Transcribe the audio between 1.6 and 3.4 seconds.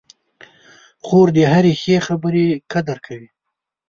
ښې خبرې قدر کوي.